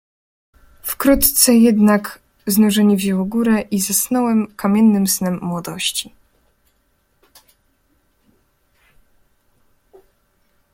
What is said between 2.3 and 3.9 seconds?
znużenie wzięło górę i